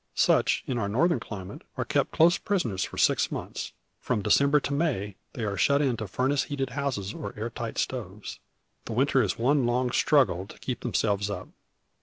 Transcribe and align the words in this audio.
Such, 0.15 0.63
in 0.65 0.79
our 0.79 0.89
Northern 0.89 1.19
climate, 1.19 1.61
are 1.77 1.85
kept 1.85 2.09
close 2.11 2.39
prisoners 2.39 2.83
for 2.83 2.97
six 2.97 3.31
months. 3.31 3.71
From 3.99 4.23
December 4.23 4.59
to 4.61 4.73
May, 4.73 5.15
they 5.33 5.43
are 5.43 5.55
shut 5.57 5.79
in 5.79 5.95
to 5.97 6.07
furnace 6.07 6.45
heated 6.45 6.71
houses 6.71 7.13
or 7.13 7.35
air 7.37 7.51
tight 7.51 7.77
stoves. 7.77 8.39
The 8.85 8.93
winter 8.93 9.21
is 9.21 9.37
one 9.37 9.67
long 9.67 9.91
struggle 9.91 10.47
to 10.47 10.57
keep 10.57 10.79
themselves 10.79 11.29
up. 11.29 11.49